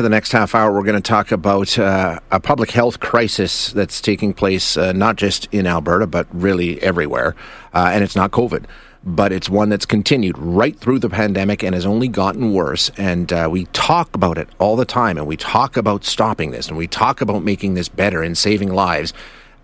[0.00, 3.70] for the next half hour, we're going to talk about uh, a public health crisis
[3.72, 7.36] that's taking place uh, not just in Alberta, but really everywhere.
[7.74, 8.64] Uh, and it's not COVID,
[9.04, 12.90] but it's one that's continued right through the pandemic and has only gotten worse.
[12.96, 16.68] And uh, we talk about it all the time, and we talk about stopping this,
[16.68, 19.12] and we talk about making this better and saving lives,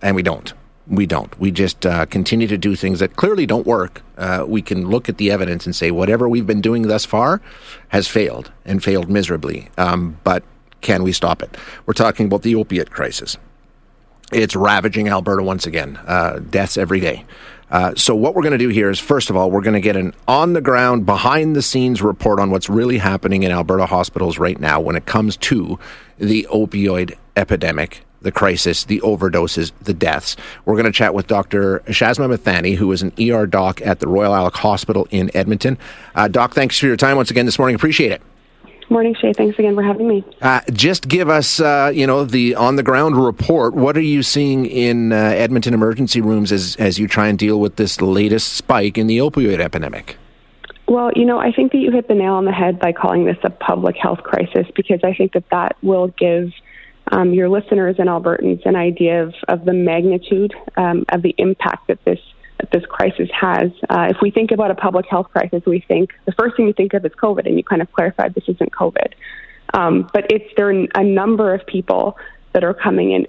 [0.03, 0.53] and we don't.
[0.89, 1.39] We don't.
[1.41, 4.03] We just uh, continue to do things that clearly don't work.
[4.17, 7.43] Uh, we can look at the evidence and say whatever we've been doing thus far
[7.89, 9.69] has failed and failed miserably.
[9.79, 10.45] Um, but
[10.83, 11.57] can we stop it?
[11.87, 13.37] We're talking about the opiate crisis.
[14.33, 15.97] It's ravaging Alberta once again.
[16.07, 17.25] Uh, deaths every day.
[17.69, 19.81] Uh, so what we're going to do here is, first of all, we're going to
[19.81, 24.95] get an on-the-ground, behind-the-scenes report on what's really happening in Alberta hospitals right now when
[24.95, 25.77] it comes to
[26.19, 30.37] the opioid epidemic the crisis, the overdoses, the deaths.
[30.67, 31.81] We're going to chat with Dr.
[31.87, 35.79] Shazma Mithani, who is an ER doc at the Royal Alex Hospital in Edmonton.
[36.15, 37.77] Uh, doc, thanks for your time once again this morning.
[37.77, 38.21] Appreciate it.
[38.89, 39.33] Morning, Shay.
[39.33, 40.25] Thanks again for having me.
[40.43, 43.75] Uh, just give us, uh, you know, the on the ground report.
[43.75, 47.59] What are you seeing in uh, Edmonton emergency rooms as as you try and deal
[47.59, 50.17] with this latest spike in the opioid epidemic?
[50.87, 53.25] Well, you know, I think that you hit the nail on the head by calling
[53.25, 56.53] this a public health crisis because I think that that will give
[57.13, 61.89] um, your listeners and Albertans an idea of, of the magnitude um, of the impact
[61.89, 62.21] that this
[62.59, 63.71] that this crisis has.
[63.91, 66.73] Uh, if we think about a public health crisis, we think the first thing we
[66.73, 69.13] think of is COVID, and you kind of clarified this isn't COVID.
[69.75, 72.17] Um, but it's there are a number of people
[72.53, 73.27] that are coming in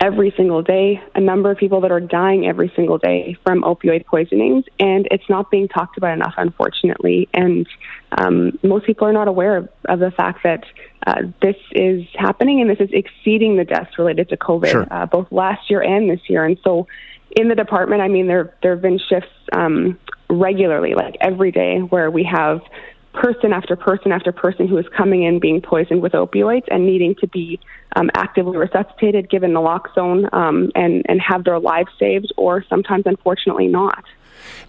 [0.00, 4.04] every single day, a number of people that are dying every single day from opioid
[4.06, 7.28] poisonings, and it's not being talked about enough, unfortunately.
[7.32, 7.66] And
[8.12, 10.64] um, most people are not aware of, of the fact that
[11.06, 14.86] uh, this is happening and this is exceeding the deaths related to COVID, sure.
[14.90, 16.44] uh, both last year and this year.
[16.44, 16.86] And so,
[17.36, 19.98] in the department, I mean, there there have been shifts um,
[20.30, 22.60] regularly, like every day, where we have
[23.24, 27.14] person after person after person who is coming in being poisoned with opioids and needing
[27.14, 27.58] to be
[27.96, 33.66] um, actively resuscitated, given naloxone, um, and and have their lives saved, or sometimes, unfortunately,
[33.66, 34.04] not.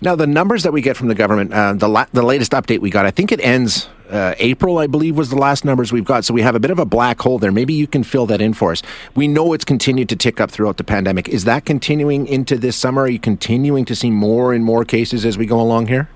[0.02, 2.80] Now, the numbers that we get from the government, uh, the la- the latest update
[2.80, 6.06] we got, I think it ends uh, April, I believe, was the last numbers we've
[6.06, 6.24] got.
[6.24, 7.52] So we have a bit of a black hole there.
[7.52, 8.82] Maybe you can fill that in for us.
[9.16, 11.28] We know it's continued to tick up throughout the pandemic.
[11.28, 13.04] Is that continuing into this summer?
[13.04, 16.08] Are you continuing to see more and more cases as we go along here?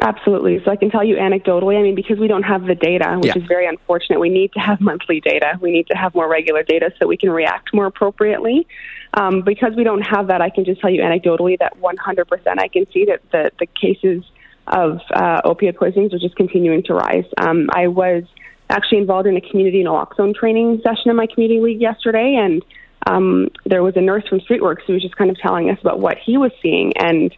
[0.00, 0.62] Absolutely.
[0.64, 3.34] So I can tell you anecdotally, I mean, because we don't have the data, which
[3.34, 3.42] yeah.
[3.42, 5.58] is very unfortunate, we need to have monthly data.
[5.60, 8.66] We need to have more regular data so we can react more appropriately.
[9.14, 12.68] Um, because we don't have that, I can just tell you anecdotally that 100% I
[12.68, 14.22] can see that the, the cases
[14.66, 17.24] of uh, opioid poisonings are just continuing to rise.
[17.38, 18.24] Um, I was
[18.70, 22.62] actually involved in a community naloxone training session in my community league yesterday, and
[23.06, 26.00] um, there was a nurse from Streetworks who was just kind of telling us about
[26.00, 26.92] what he was seeing.
[26.98, 27.34] And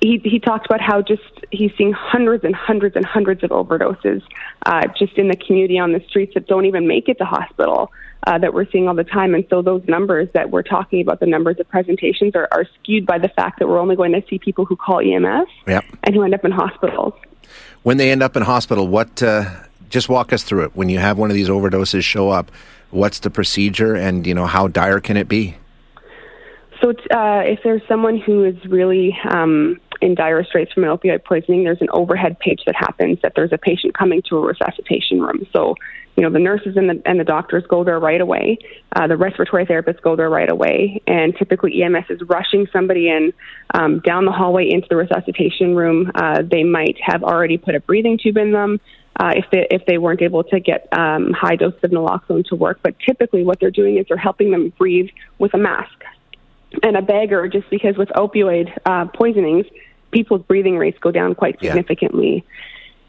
[0.00, 4.22] he he talked about how just he's seeing hundreds and hundreds and hundreds of overdoses
[4.66, 7.92] uh, just in the community on the streets that don't even make it to hospital
[8.26, 9.34] uh, that we're seeing all the time.
[9.34, 13.06] And so those numbers that we're talking about, the numbers of presentations, are, are skewed
[13.06, 15.84] by the fact that we're only going to see people who call EMS yep.
[16.04, 17.14] and who end up in hospitals.
[17.82, 19.22] When they end up in hospital, what?
[19.22, 19.50] Uh,
[19.88, 20.76] just walk us through it.
[20.76, 22.52] When you have one of these overdoses show up,
[22.90, 25.56] what's the procedure, and you know how dire can it be?
[26.80, 31.24] So, uh, if there's someone who is really um, in dire straits from an opioid
[31.24, 35.20] poisoning, there's an overhead page that happens that there's a patient coming to a resuscitation
[35.20, 35.46] room.
[35.52, 35.74] So,
[36.16, 38.58] you know, the nurses and the, and the doctors go there right away.
[38.94, 41.02] Uh, the respiratory therapists go there right away.
[41.06, 43.32] And typically, EMS is rushing somebody in
[43.74, 46.10] um, down the hallway into the resuscitation room.
[46.14, 48.80] Uh, they might have already put a breathing tube in them.
[49.18, 52.56] Uh, if they if they weren't able to get um, high doses of naloxone to
[52.56, 56.04] work, but typically what they're doing is they're helping them breathe with a mask
[56.82, 59.66] and a bagger, just because with opioid uh, poisonings,
[60.10, 62.44] people's breathing rates go down quite significantly.
[62.46, 62.54] Yeah.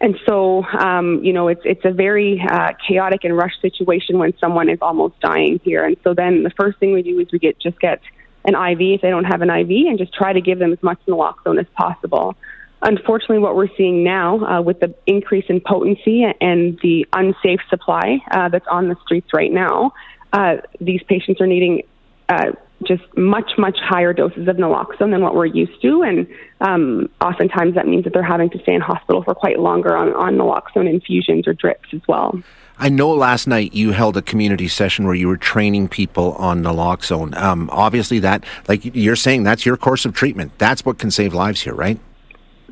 [0.02, 4.36] And so, um, you know, it's it's a very uh, chaotic and rushed situation when
[4.40, 5.86] someone is almost dying here.
[5.86, 8.02] And so then the first thing we do is we get just get
[8.44, 10.82] an IV if they don't have an IV, and just try to give them as
[10.82, 12.36] much naloxone as possible.
[12.82, 18.18] Unfortunately, what we're seeing now uh, with the increase in potency and the unsafe supply
[18.32, 19.94] uh, that's on the streets right now,
[20.34, 21.84] uh, these patients are needing
[22.28, 22.54] uh,
[22.88, 26.04] just much, much higher doses of naloxone than what we're used to.
[26.04, 26.28] And
[26.62, 30.14] um, oftentimes that means that they're having to stay in hospital for quite longer on,
[30.14, 32.42] on naloxone infusions or drips as well.
[32.78, 36.64] I know last night you held a community session where you were training people on
[36.64, 37.36] naloxone.
[37.38, 40.52] Um, obviously, that, like you're saying, that's your course of treatment.
[40.58, 42.00] That's what can save lives here, right?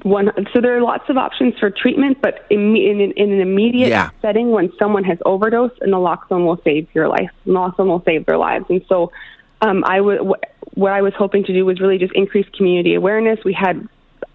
[0.03, 3.89] One, so there are lots of options for treatment, but in, in, in an immediate
[3.89, 4.09] yeah.
[4.21, 7.29] setting, when someone has overdosed, naloxone will save your life.
[7.45, 9.11] Naloxone will save their lives, and so
[9.61, 10.33] um, I w-
[10.73, 13.39] what I was hoping to do was really just increase community awareness.
[13.43, 13.87] We had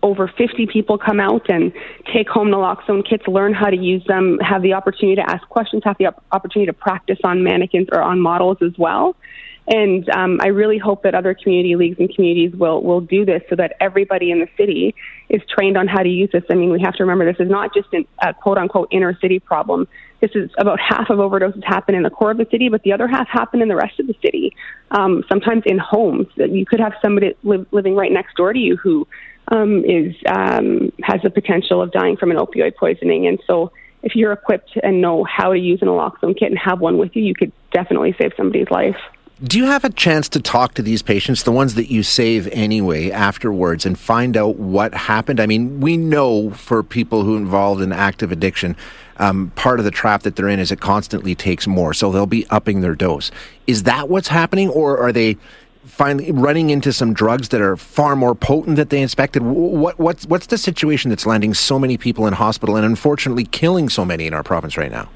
[0.02, 1.72] over 50 people come out and
[2.12, 5.82] take home naloxone kits, learn how to use them, have the opportunity to ask questions,
[5.84, 9.16] have the opportunity to practice on mannequins or on models as well.
[9.66, 13.42] And um, I really hope that other community leagues and communities will will do this
[13.48, 14.94] so that everybody in the city
[15.30, 16.44] is trained on how to use this.
[16.50, 17.88] I mean, we have to remember this is not just
[18.20, 19.88] a quote unquote inner city problem.
[20.20, 22.92] This is about half of overdoses happen in the core of the city, but the
[22.92, 24.54] other half happen in the rest of the city.
[24.90, 26.26] Um, sometimes in homes.
[26.36, 29.06] You could have somebody living right next door to you who
[29.48, 33.72] um, is um, has the potential of dying from an opioid poisoning, and so
[34.02, 37.16] if you're equipped and know how to use an naloxone kit and have one with
[37.16, 38.96] you, you could definitely save somebody's life.
[39.42, 42.46] Do you have a chance to talk to these patients, the ones that you save
[42.52, 45.40] anyway, afterwards, and find out what happened?
[45.40, 48.76] I mean, we know for people who involved in active addiction,
[49.16, 52.26] um, part of the trap that they're in is it constantly takes more, so they'll
[52.26, 53.32] be upping their dose.
[53.66, 55.36] Is that what's happening, or are they
[55.84, 59.42] finally running into some drugs that are far more potent that they expected?
[59.42, 63.88] What, what's what's the situation that's landing so many people in hospital and unfortunately killing
[63.88, 65.08] so many in our province right now?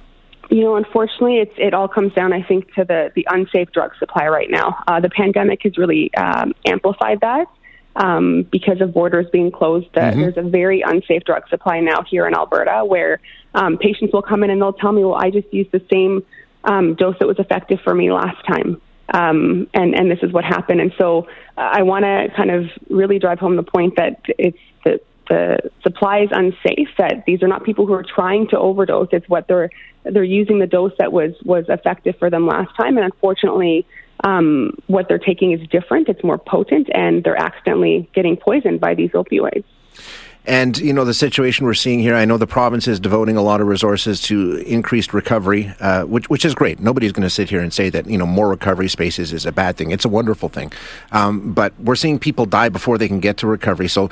[0.50, 3.92] You know, unfortunately, it's, it all comes down, I think, to the, the unsafe drug
[3.98, 4.82] supply right now.
[4.86, 7.48] Uh, the pandemic has really um, amplified that
[7.96, 9.88] um, because of borders being closed.
[9.94, 10.20] Uh, mm-hmm.
[10.20, 13.20] There's a very unsafe drug supply now here in Alberta where
[13.54, 16.24] um, patients will come in and they'll tell me, well, I just used the same
[16.64, 18.80] um, dose that was effective for me last time.
[19.12, 20.80] Um, and, and this is what happened.
[20.80, 24.58] And so uh, I want to kind of really drive home the point that it's
[24.84, 29.08] the, the supply is unsafe, that these are not people who are trying to overdose.
[29.12, 29.70] It's what they're
[30.04, 33.86] they're using the dose that was was effective for them last time, and unfortunately,
[34.25, 36.08] um, what they're taking is different.
[36.08, 39.64] It's more potent, and they're accidentally getting poisoned by these opioids.
[40.48, 43.42] And, you know, the situation we're seeing here, I know the province is devoting a
[43.42, 46.80] lot of resources to increased recovery, uh, which, which is great.
[46.80, 49.52] Nobody's going to sit here and say that, you know, more recovery spaces is a
[49.52, 49.90] bad thing.
[49.90, 50.72] It's a wonderful thing.
[51.12, 53.88] Um, but we're seeing people die before they can get to recovery.
[53.88, 54.08] So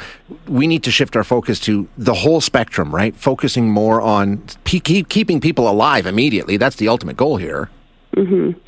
[0.47, 3.17] we need to shift our focus to the whole spectrum, right?
[3.17, 6.59] Focusing more on pe- keep, keeping people alive immediately.
[6.59, 7.71] That's the ultimate goal here.
[8.17, 8.59] Mm-hmm.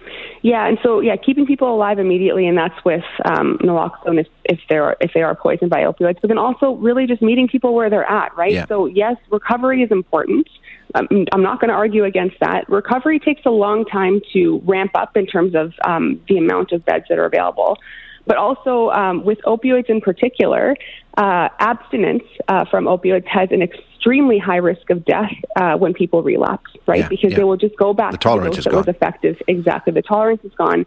[0.43, 4.61] Yeah, and so yeah, keeping people alive immediately, and that's with um, naloxone if, if
[4.69, 6.21] they're if they are poisoned by opioids.
[6.21, 8.53] But then also really just meeting people where they're at, right?
[8.53, 8.67] Yeah.
[8.67, 10.49] So yes, recovery is important.
[10.95, 12.69] Um, I'm not going to argue against that.
[12.69, 16.85] Recovery takes a long time to ramp up in terms of um, the amount of
[16.85, 17.79] beds that are available
[18.29, 20.77] but also um, with opioids in particular,
[21.17, 23.63] uh, abstinence uh, from opioids has an
[23.99, 27.01] extremely high risk of death uh, when people relapse, right?
[27.01, 27.39] Yeah, because yeah.
[27.39, 28.77] they will just go back the to the dose that gone.
[28.77, 29.37] was effective.
[29.49, 30.87] Exactly, the tolerance is gone.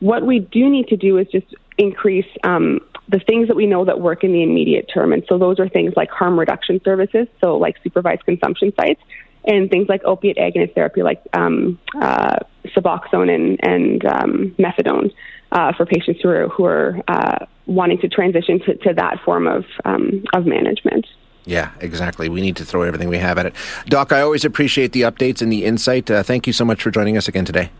[0.00, 1.46] What we do need to do is just
[1.78, 5.38] increase um, the things that we know that work in the immediate term, and so
[5.38, 9.00] those are things like harm reduction services, so like supervised consumption sites,
[9.44, 12.36] and things like opiate agonist therapy, like um, uh,
[12.66, 15.12] Suboxone and, and um, methadone
[15.50, 19.46] uh, for patients who are who are uh, wanting to transition to, to that form
[19.46, 21.06] of um, of management.
[21.44, 22.28] Yeah, exactly.
[22.28, 23.54] We need to throw everything we have at it.
[23.86, 26.10] Doc, I always appreciate the updates and the insight.
[26.10, 27.70] Uh, thank you so much for joining us again today.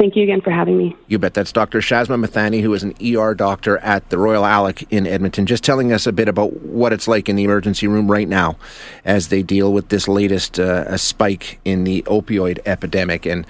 [0.00, 0.96] Thank you again for having me.
[1.08, 1.34] You bet.
[1.34, 1.80] That's Dr.
[1.80, 5.92] Shazma Mithani, who is an ER doctor at the Royal Alex in Edmonton, just telling
[5.92, 8.56] us a bit about what it's like in the emergency room right now
[9.04, 13.26] as they deal with this latest uh, spike in the opioid epidemic.
[13.26, 13.46] And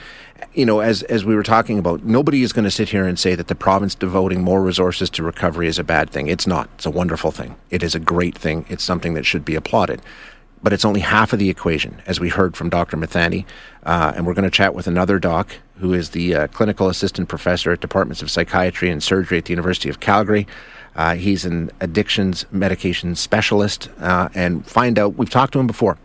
[0.54, 3.18] you know, as as we were talking about, nobody is going to sit here and
[3.18, 6.28] say that the province devoting more resources to recovery is a bad thing.
[6.28, 6.68] It's not.
[6.74, 7.56] It's a wonderful thing.
[7.70, 8.64] It is a great thing.
[8.68, 10.02] It's something that should be applauded.
[10.62, 12.98] But it's only half of the equation, as we heard from Dr.
[12.98, 13.46] Mithani.
[13.82, 17.28] Uh, and we're going to chat with another doc who is the uh, clinical assistant
[17.28, 20.46] professor at departments of psychiatry and surgery at the University of Calgary.
[20.94, 25.14] Uh, he's an addictions medication specialist, uh, and find out.
[25.14, 25.98] We've talked to him before.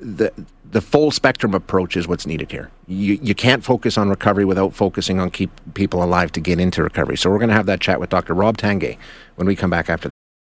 [0.00, 0.32] The
[0.70, 2.70] the full spectrum approach is what's needed here.
[2.86, 6.82] You, you can't focus on recovery without focusing on keep people alive to get into
[6.82, 7.16] recovery.
[7.16, 8.34] So we're going to have that chat with Dr.
[8.34, 8.98] Rob Tanguay
[9.36, 10.10] when we come back after.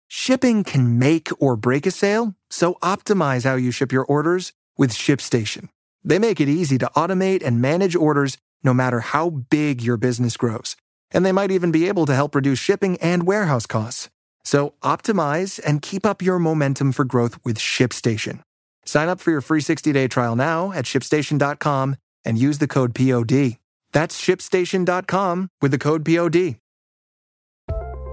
[0.08, 4.90] Shipping can make or break a sale, so optimize how you ship your orders with
[4.90, 5.68] ShipStation.
[6.02, 10.36] They make it easy to automate and manage orders no matter how big your business
[10.36, 10.74] grows.
[11.12, 14.10] And they might even be able to help reduce shipping and warehouse costs.
[14.44, 18.40] So optimize and keep up your momentum for growth with ShipStation.
[18.84, 23.58] Sign up for your free 60-day trial now at shipstation.com and use the code POD.
[23.92, 26.56] That's shipstation.com with the code POD.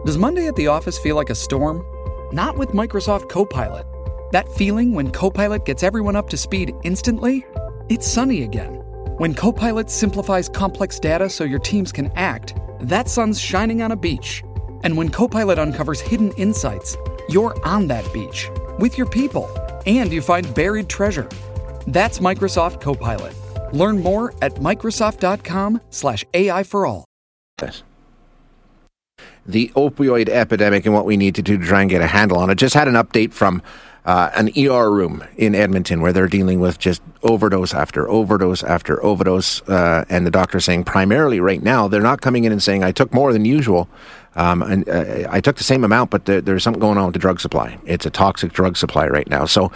[0.05, 1.83] Does Monday at the office feel like a storm?
[2.33, 3.85] Not with Microsoft Copilot.
[4.31, 7.45] That feeling when Copilot gets everyone up to speed instantly?
[7.89, 8.75] It's sunny again.
[9.17, 13.95] When Copilot simplifies complex data so your teams can act, that sun's shining on a
[13.95, 14.43] beach.
[14.83, 16.95] And when Copilot uncovers hidden insights,
[17.29, 19.49] you're on that beach with your people
[19.87, 21.27] and you find buried treasure.
[21.87, 23.33] That's Microsoft Copilot.
[23.73, 27.05] Learn more at Microsoft.com slash AI for all.
[29.47, 32.37] the opioid epidemic and what we need to do to try and get a handle
[32.37, 32.55] on it.
[32.55, 33.61] Just had an update from
[34.05, 39.03] uh, an ER room in Edmonton where they're dealing with just overdose after overdose after
[39.03, 39.61] overdose.
[39.67, 42.91] Uh, and the doctor saying primarily right now, they're not coming in and saying, I
[42.91, 43.89] took more than usual.
[44.37, 47.13] Um, and uh, I took the same amount, but there, there's something going on with
[47.13, 47.77] the drug supply.
[47.85, 49.45] It's a toxic drug supply right now.
[49.45, 49.71] So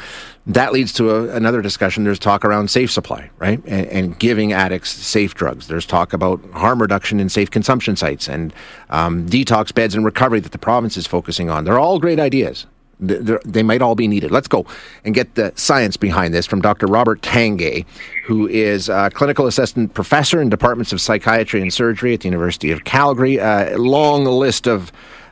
[0.45, 2.03] that leads to a, another discussion.
[2.03, 3.59] There's talk around safe supply, right?
[3.65, 5.67] And, and, giving addicts safe drugs.
[5.67, 8.53] There's talk about harm reduction in safe consumption sites and
[8.91, 11.63] um, detox beds and recovery that the province is focusing on.
[11.63, 12.67] They're all great ideas
[13.01, 14.31] they might all be needed.
[14.31, 14.65] Let's go
[15.03, 16.87] and get the science behind this from Dr.
[16.87, 17.85] Robert Tanguay,
[18.25, 22.71] who is a clinical assistant professor in departments of psychiatry and surgery at the University
[22.71, 23.37] of Calgary.
[23.37, 24.91] A long list of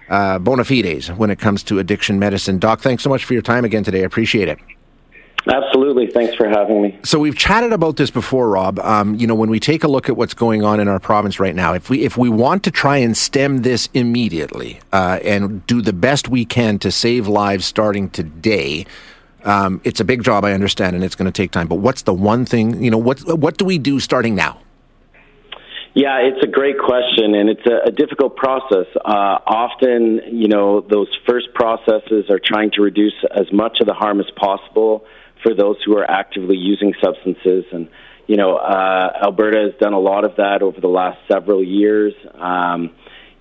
[0.09, 2.57] uh, bona fides when it comes to addiction medicine.
[2.57, 4.01] Doc, thanks so much for your time again today.
[4.01, 4.59] I appreciate it.
[5.47, 6.07] Absolutely.
[6.07, 6.99] Thanks for having me.
[7.03, 8.79] So we've chatted about this before, Rob.
[8.79, 11.39] Um, you know, when we take a look at what's going on in our province
[11.39, 15.65] right now, if we if we want to try and stem this immediately uh, and
[15.65, 18.85] do the best we can to save lives starting today,
[19.43, 21.67] um, it's a big job, I understand, and it's going to take time.
[21.67, 22.83] But what's the one thing?
[22.83, 24.59] You know, what what do we do starting now?
[25.95, 28.85] Yeah, it's a great question, and it's a, a difficult process.
[29.03, 33.93] Uh, often, you know, those first processes are trying to reduce as much of the
[33.93, 35.03] harm as possible
[35.43, 37.65] for those who are actively using substances.
[37.71, 37.89] And,
[38.27, 42.13] you know, uh, Alberta has done a lot of that over the last several years.
[42.35, 42.91] Um,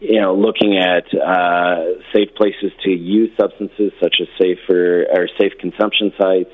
[0.01, 5.53] you know, looking at uh, safe places to use substances, such as safer or safe
[5.59, 6.53] consumption sites.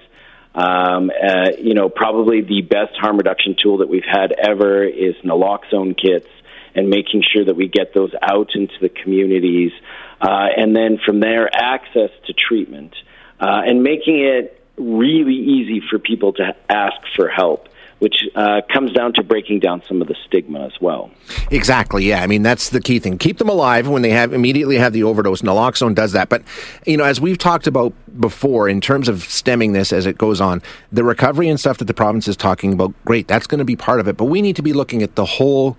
[0.55, 5.15] Um, uh, you know, probably the best harm reduction tool that we've had ever is
[5.25, 6.29] naloxone kits,
[6.75, 9.73] and making sure that we get those out into the communities,
[10.21, 12.95] uh, and then from there, access to treatment,
[13.41, 17.69] uh, and making it really easy for people to ask for help
[18.05, 21.11] which uh, comes down to breaking down some of the stigma as well.
[21.51, 22.05] Exactly.
[22.05, 22.23] Yeah.
[22.23, 23.17] I mean, that's the key thing.
[23.17, 25.41] Keep them alive when they have immediately have the overdose.
[25.41, 26.29] Naloxone does that.
[26.29, 26.43] But
[26.87, 30.41] you know, as we've talked about before, in terms of stemming this as it goes
[30.41, 30.61] on,
[30.93, 33.29] the recovery and stuff that the province is talking about, great.
[33.29, 34.19] That's going to be part of it.
[34.19, 35.79] But we need to be looking at the whole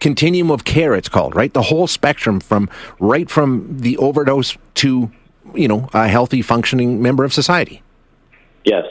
[0.00, 0.94] continuum of care.
[0.94, 2.68] It's called right, the whole spectrum from
[3.00, 5.10] right from the overdose to
[5.54, 7.82] you know a healthy, functioning member of society.
[8.64, 8.84] Yes.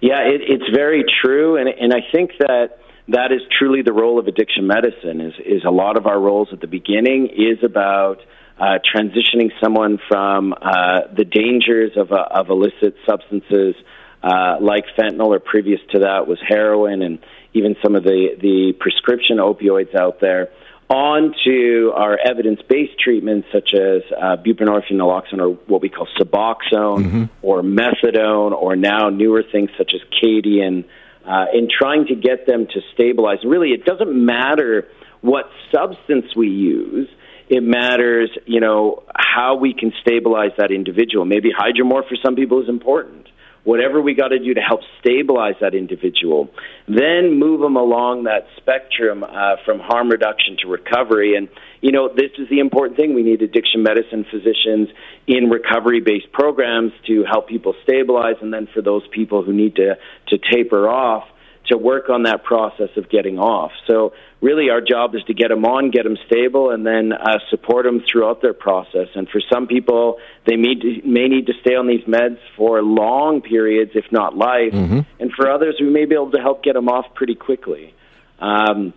[0.00, 4.18] Yeah, it, it's very true, and and I think that that is truly the role
[4.18, 5.20] of addiction medicine.
[5.20, 8.20] Is is a lot of our roles at the beginning is about
[8.60, 13.74] uh, transitioning someone from uh, the dangers of uh, of illicit substances
[14.22, 17.18] uh, like fentanyl, or previous to that was heroin, and
[17.54, 20.48] even some of the the prescription opioids out there
[20.90, 27.04] on to our evidence-based treatments such as uh, buprenorphine, naloxone, or what we call Suboxone,
[27.04, 27.24] mm-hmm.
[27.42, 30.84] or methadone, or now newer things such as Kadian,
[31.26, 33.38] uh, in trying to get them to stabilize.
[33.44, 34.88] Really, it doesn't matter
[35.20, 37.08] what substance we use.
[37.50, 41.24] It matters, you know, how we can stabilize that individual.
[41.24, 43.27] Maybe hydromorph for some people is important
[43.64, 46.48] whatever we got to do to help stabilize that individual,
[46.86, 51.36] then move them along that spectrum uh, from harm reduction to recovery.
[51.36, 51.48] And,
[51.80, 53.14] you know, this is the important thing.
[53.14, 54.88] We need addiction medicine physicians
[55.26, 59.76] in recovery based programs to help people stabilize, and then for those people who need
[59.76, 59.96] to,
[60.28, 61.24] to taper off
[61.68, 63.72] to work on that process of getting off.
[63.86, 67.38] So really, our job is to get them on, get them stable, and then uh,
[67.50, 69.08] support them throughout their process.
[69.14, 72.82] And for some people, they may, to, may need to stay on these meds for
[72.82, 74.72] long periods, if not life.
[74.72, 75.00] Mm-hmm.
[75.20, 77.94] And for others, we may be able to help get them off pretty quickly.
[78.38, 78.94] Um,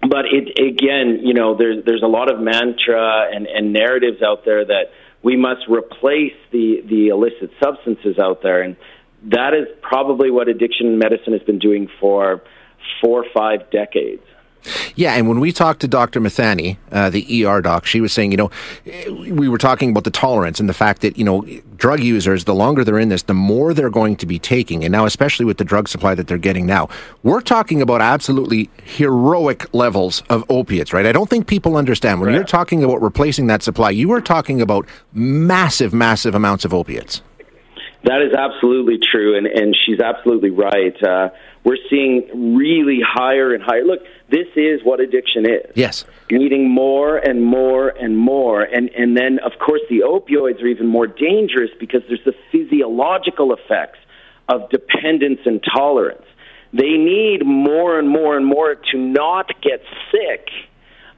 [0.00, 4.44] but it again, you know, there's there's a lot of mantra and, and narratives out
[4.44, 8.76] there that we must replace the the illicit substances out there, and
[9.24, 12.42] that is probably what addiction medicine has been doing for
[13.00, 14.22] four or five decades.
[14.96, 16.20] Yeah, and when we talked to Dr.
[16.20, 18.50] Mithani, uh, the ER doc, she was saying, you know,
[19.30, 21.46] we were talking about the tolerance and the fact that, you know,
[21.76, 24.84] drug users, the longer they're in this, the more they're going to be taking.
[24.84, 26.88] And now, especially with the drug supply that they're getting now,
[27.22, 31.06] we're talking about absolutely heroic levels of opiates, right?
[31.06, 32.20] I don't think people understand.
[32.20, 32.34] When right.
[32.34, 37.22] you're talking about replacing that supply, you are talking about massive, massive amounts of opiates.
[38.04, 40.94] That is absolutely true, and, and she's absolutely right.
[41.02, 41.30] Uh,
[41.64, 43.84] we're seeing really higher and higher.
[43.84, 44.00] Look,
[44.30, 45.72] this is what addiction is.
[45.74, 46.04] Yes.
[46.30, 48.62] Needing more and more and more.
[48.62, 53.52] And, and then, of course, the opioids are even more dangerous because there's the physiological
[53.52, 53.98] effects
[54.48, 56.24] of dependence and tolerance.
[56.72, 60.48] They need more and more and more to not get sick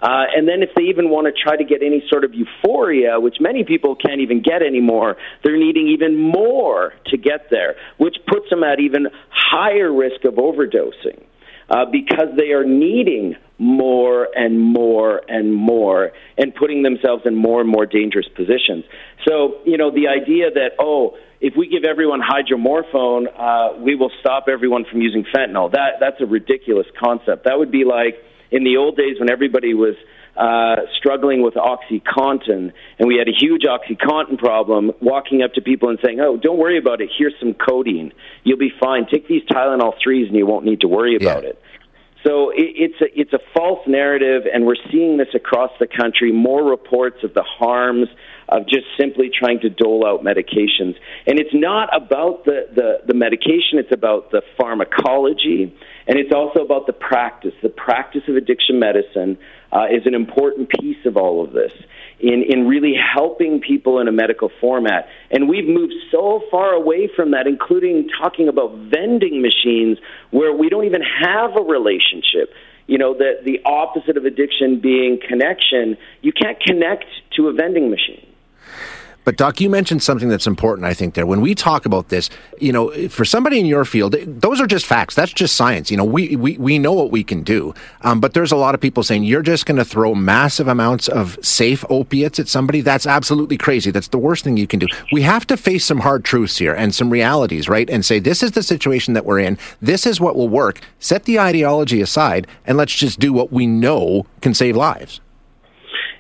[0.03, 3.21] uh, and then if they even want to try to get any sort of euphoria,
[3.21, 8.17] which many people can't even get anymore, they're needing even more to get there, which
[8.27, 11.25] puts them at even higher risk of overdosing.
[11.73, 17.61] Uh, because they are needing more and more and more and putting themselves in more
[17.61, 18.83] and more dangerous positions.
[19.29, 24.11] So, you know, the idea that, oh, if we give everyone hydromorphone, uh, we will
[24.19, 25.71] stop everyone from using fentanyl.
[25.71, 27.45] That that's a ridiculous concept.
[27.45, 28.17] That would be like
[28.51, 29.95] in the old days when everybody was
[30.37, 35.89] uh, struggling with OxyContin, and we had a huge OxyContin problem, walking up to people
[35.89, 37.11] and saying, "Oh, don't worry about it.
[37.17, 38.13] Here's some codeine.
[38.45, 39.07] You'll be fine.
[39.11, 41.51] Take these Tylenol threes, and you won't need to worry about yeah.
[41.51, 41.63] it."
[42.27, 46.33] So it, it's a it's a false narrative, and we're seeing this across the country.
[46.33, 48.09] More reports of the harms
[48.49, 50.97] of just simply trying to dole out medications,
[51.27, 55.75] and it's not about the the, the medication; it's about the pharmacology,
[56.07, 57.55] and it's also about the practice.
[57.63, 59.39] The practice of addiction medicine
[59.73, 61.73] uh, is an important piece of all of this
[62.21, 65.09] in, in really helping people in a medical format.
[65.31, 69.99] And we've moved so far away from that, including talking about vending machines
[70.31, 72.53] where we don't even have a relationship.
[72.87, 77.05] You know, the, the opposite of addiction being connection, you can't connect
[77.37, 78.27] to a vending machine.
[79.25, 81.27] But Doc, you mentioned something that's important, I think, there.
[81.27, 84.87] When we talk about this, you know, for somebody in your field, those are just
[84.87, 85.15] facts.
[85.15, 85.91] That's just science.
[85.91, 87.75] You know, we, we, we know what we can do.
[88.03, 91.09] Um, but there's a lot of people saying you're just going to throw massive amounts
[91.09, 92.81] of safe opiates at somebody.
[92.81, 93.91] That's absolutely crazy.
[93.91, 94.87] That's the worst thing you can do.
[95.13, 97.89] We have to face some hard truths here and some realities, right?
[97.91, 99.59] And say, this is the situation that we're in.
[99.83, 100.81] This is what will work.
[100.99, 105.21] Set the ideology aside and let's just do what we know can save lives.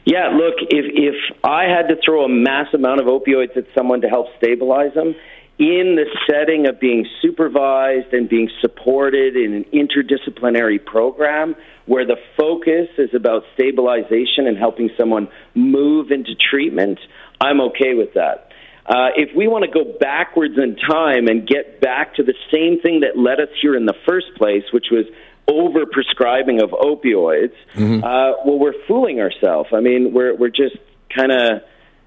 [0.05, 4.01] Yeah, look, if if I had to throw a mass amount of opioids at someone
[4.01, 5.15] to help stabilize them,
[5.61, 11.55] in the setting of being supervised and being supported in an interdisciplinary program
[11.85, 16.99] where the focus is about stabilization and helping someone move into treatment,
[17.43, 18.53] I'm okay with that.
[18.87, 22.81] Uh, if we want to go backwards in time and get back to the same
[22.81, 25.05] thing that led us here in the first place, which was
[25.49, 28.05] over prescribing of opioids, mm-hmm.
[28.05, 29.71] uh, well, we're fooling ourselves.
[29.73, 30.77] I mean, we're we're just
[31.15, 31.63] kind of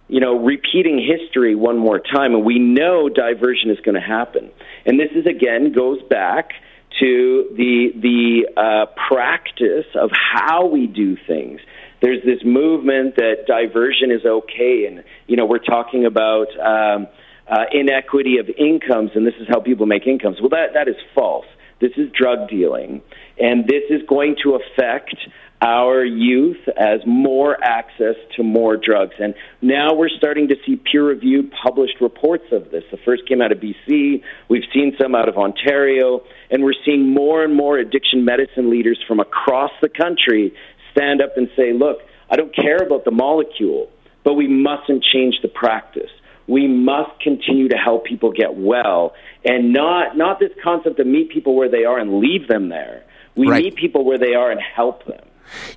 [0.07, 4.51] you know repeating history one more time, and we know diversion is going to happen.
[4.85, 6.51] And this is again goes back
[6.99, 11.59] to the the uh, practice of how we do things.
[12.01, 16.47] There's this movement that diversion is okay, and you know we're talking about.
[16.59, 17.07] Um,
[17.45, 20.39] uh, inequity of incomes, and this is how people make incomes.
[20.39, 21.45] Well, that that is false.
[21.81, 23.01] This is drug dealing,
[23.39, 25.15] and this is going to affect
[25.61, 29.13] our youth as more access to more drugs.
[29.17, 32.83] And now we're starting to see peer reviewed published reports of this.
[32.91, 37.13] The first came out of BC, we've seen some out of Ontario, and we're seeing
[37.13, 40.53] more and more addiction medicine leaders from across the country
[40.91, 43.89] stand up and say, look, I don't care about the molecule,
[44.25, 46.09] but we mustn't change the practice
[46.47, 49.13] we must continue to help people get well
[49.45, 53.03] and not not this concept of meet people where they are and leave them there.
[53.35, 53.63] We right.
[53.63, 55.21] meet people where they are and help them.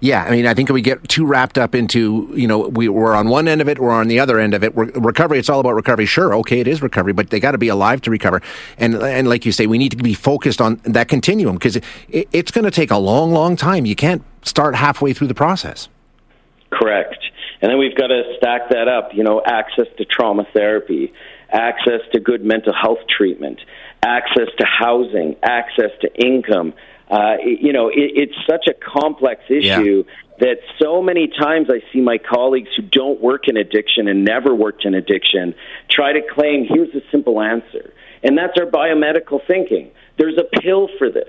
[0.01, 3.15] Yeah, I mean, I think we get too wrapped up into, you know, we, we're
[3.15, 4.75] on one end of it, we're on the other end of it.
[4.75, 6.07] We're, recovery, it's all about recovery.
[6.07, 8.41] Sure, okay, it is recovery, but they got to be alive to recover.
[8.79, 11.85] And and like you say, we need to be focused on that continuum because it,
[12.09, 13.87] it's going to take a long, long time.
[13.87, 15.89] You can't start halfway through the process.
[16.71, 17.19] Correct.
[17.61, 21.13] And then we've got to stack that up, you know, access to trauma therapy,
[21.51, 23.61] access to good mental health treatment,
[24.03, 26.75] access to housing, access to income.
[27.11, 30.15] Uh, you know, it, it's such a complex issue yeah.
[30.41, 34.55] that so many times I see my colleagues who don't work in addiction and never
[34.55, 35.55] worked in addiction
[35.89, 37.93] try to claim here's a simple answer.
[38.23, 39.93] And that's our biomedical thinking.
[40.19, 41.29] There's a pill for this.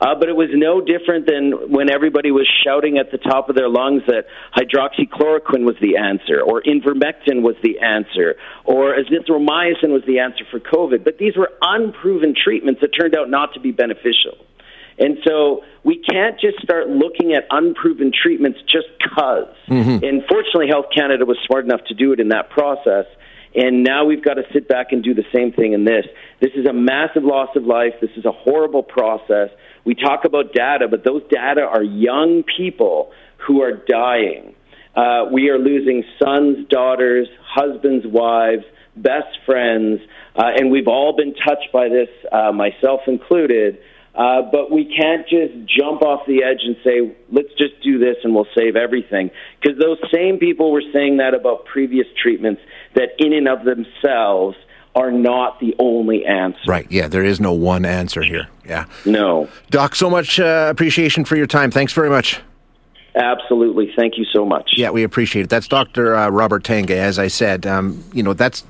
[0.00, 3.54] Uh, but it was no different than when everybody was shouting at the top of
[3.54, 10.02] their lungs that hydroxychloroquine was the answer, or ivermectin was the answer, or azithromycin was
[10.06, 11.04] the answer for COVID.
[11.04, 14.36] But these were unproven treatments that turned out not to be beneficial.
[14.98, 19.48] And so we can't just start looking at unproven treatments just because.
[19.68, 20.04] Mm-hmm.
[20.04, 23.06] And fortunately, Health Canada was smart enough to do it in that process.
[23.54, 26.06] And now we've got to sit back and do the same thing in this.
[26.40, 27.94] This is a massive loss of life.
[28.00, 29.50] This is a horrible process.
[29.84, 33.12] We talk about data, but those data are young people
[33.46, 34.54] who are dying.
[34.96, 38.64] Uh, we are losing sons, daughters, husbands, wives,
[38.96, 40.00] best friends,
[40.36, 43.78] uh, and we've all been touched by this, uh, myself included.
[44.14, 48.16] Uh, but we can't just jump off the edge and say, let's just do this
[48.22, 49.30] and we'll save everything.
[49.60, 52.62] Because those same people were saying that about previous treatments
[52.94, 54.56] that, in and of themselves,
[54.94, 56.60] are not the only answer.
[56.68, 56.86] Right.
[56.90, 58.48] Yeah, there is no one answer here.
[58.64, 58.84] Yeah.
[59.04, 59.48] No.
[59.70, 61.72] Doc, so much uh, appreciation for your time.
[61.72, 62.40] Thanks very much.
[63.16, 63.92] Absolutely.
[63.96, 64.72] Thank you so much.
[64.76, 65.50] Yeah, we appreciate it.
[65.50, 66.16] That's Dr.
[66.16, 66.96] Uh, Robert Tanguay.
[66.96, 68.64] As I said, um, you know, that's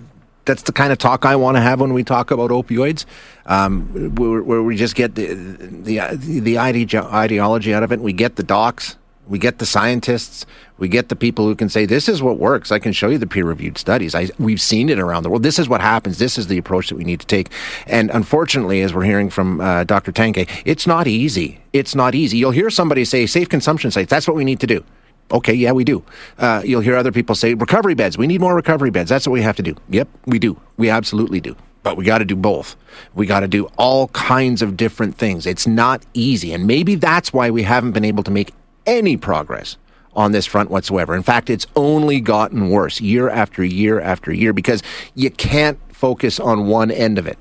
[0.45, 3.05] that's the kind of talk I want to have when we talk about opioids,
[3.47, 8.01] um, where, where, we just get the the the ideology out of it.
[8.01, 10.45] We get the docs We get the scientists.
[10.77, 12.71] We get the people who can say, this is what works.
[12.73, 14.15] I can show you the peer reviewed studies.
[14.15, 15.43] I, we've seen it around the world.
[15.43, 16.19] This is what happens.
[16.19, 17.51] This is the approach that we need to take.
[17.87, 20.13] And unfortunately, as we're hearing from uh, Dr.
[20.13, 21.61] Tanguay, it's not easy.
[21.73, 22.37] It's not easy.
[22.39, 24.11] You'll hear somebody say, safe consumption sites.
[24.11, 24.85] That's what we need to do.
[25.33, 26.05] Okay, yeah, we do.
[26.39, 28.19] Uh, you'll hear other people say, recovery beds.
[28.19, 29.09] We need more recovery beds.
[29.09, 29.75] That's what we have to do.
[29.89, 30.61] Yep, we do.
[30.77, 31.57] We absolutely do.
[31.83, 32.77] But we got to do both.
[33.15, 35.47] We got to do all kinds of different things.
[35.47, 36.53] It's not easy.
[36.53, 38.53] And maybe that's why we haven't been able to make
[38.87, 39.77] any progress
[40.15, 41.15] on this front whatsoever.
[41.15, 44.83] In fact, it's only gotten worse year after year after year because
[45.15, 47.39] you can't focus on one end of it.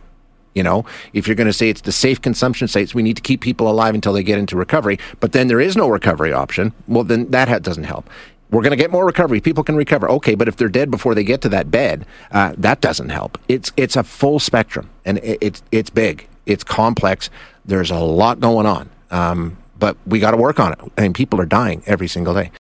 [0.54, 3.22] You know, if you're going to say it's the safe consumption sites, we need to
[3.22, 6.74] keep people alive until they get into recovery, but then there is no recovery option.
[6.88, 8.10] Well, then that doesn't help.
[8.52, 9.42] We're going to get more recovery.
[9.42, 10.08] People can recover.
[10.12, 13.40] Okay, but if they're dead before they get to that bed, uh, that doesn't help.
[13.48, 16.28] It's it's a full spectrum, and it, it's it's big.
[16.46, 17.32] It's complex.
[17.66, 18.92] There's a lot going on.
[19.10, 20.80] Um, but we got to work on it.
[20.98, 22.52] I mean, people are dying every single day.